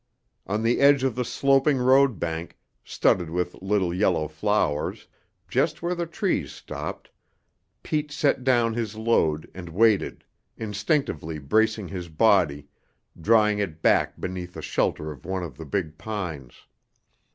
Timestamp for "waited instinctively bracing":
9.69-11.87